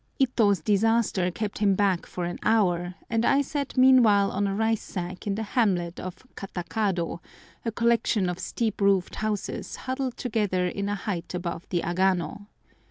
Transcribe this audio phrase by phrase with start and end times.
[0.17, 4.81] Ito's disaster kept him back for an hour, and I sat meanwhile on a rice
[4.81, 7.19] sack in the hamlet of Katakado,
[7.63, 12.47] a collection of steep roofed houses huddled together in a height above the Agano.